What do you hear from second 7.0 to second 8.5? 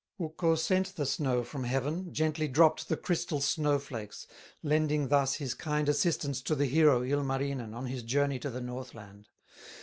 Ilmarinen, On his journey to